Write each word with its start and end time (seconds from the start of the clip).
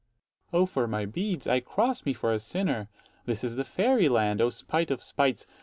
_O, 0.51 0.65
for 0.65 0.87
my 0.87 1.05
beads! 1.05 1.45
I 1.45 1.59
cross 1.59 2.05
me 2.07 2.13
for 2.13 2.33
a 2.33 2.39
sinner. 2.39 2.89
This 3.27 3.43
is 3.43 3.55
the 3.55 3.63
fairy 3.63 4.09
land; 4.09 4.41
O 4.41 4.49
spite 4.49 4.89
of 4.89 5.03
spites! 5.03 5.45